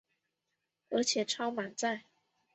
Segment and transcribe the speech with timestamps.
[0.89, 2.05] 而且超满载